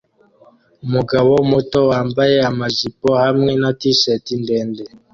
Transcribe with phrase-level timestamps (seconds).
[0.85, 4.83] Umuhungu muto wambaye amajipo hamwe na t-shati ndende